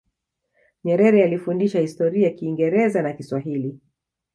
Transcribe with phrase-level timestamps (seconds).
[0.83, 3.79] nyerere alifundisha historia kingereza na kiswahili